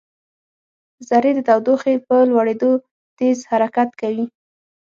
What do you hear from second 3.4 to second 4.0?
حرکت